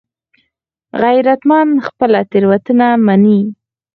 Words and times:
غیرتمند 1.01 1.71
خپله 1.87 2.19
تېروتنه 2.31 2.87
مني 3.05 3.39